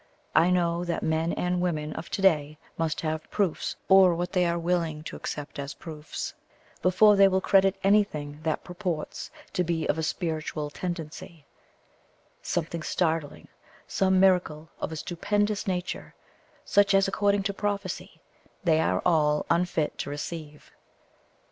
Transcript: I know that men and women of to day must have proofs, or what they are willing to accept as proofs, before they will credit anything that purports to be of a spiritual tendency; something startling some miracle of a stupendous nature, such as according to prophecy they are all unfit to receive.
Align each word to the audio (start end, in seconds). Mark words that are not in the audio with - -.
I 0.33 0.49
know 0.49 0.83
that 0.85 1.03
men 1.03 1.31
and 1.33 1.61
women 1.61 1.93
of 1.93 2.09
to 2.09 2.23
day 2.23 2.57
must 2.75 3.01
have 3.01 3.29
proofs, 3.29 3.75
or 3.87 4.15
what 4.15 4.31
they 4.31 4.47
are 4.47 4.57
willing 4.57 5.03
to 5.03 5.15
accept 5.15 5.59
as 5.59 5.75
proofs, 5.75 6.33
before 6.81 7.15
they 7.15 7.27
will 7.27 7.39
credit 7.39 7.77
anything 7.83 8.39
that 8.41 8.63
purports 8.63 9.29
to 9.53 9.63
be 9.63 9.85
of 9.85 9.99
a 9.99 10.01
spiritual 10.01 10.71
tendency; 10.71 11.45
something 12.41 12.81
startling 12.81 13.47
some 13.85 14.19
miracle 14.19 14.69
of 14.79 14.91
a 14.91 14.95
stupendous 14.95 15.67
nature, 15.67 16.15
such 16.65 16.95
as 16.95 17.07
according 17.07 17.43
to 17.43 17.53
prophecy 17.53 18.19
they 18.63 18.79
are 18.79 19.03
all 19.05 19.45
unfit 19.51 19.99
to 19.99 20.09
receive. 20.09 20.71